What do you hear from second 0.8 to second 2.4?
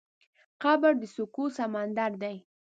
د سکوت سمندر دی.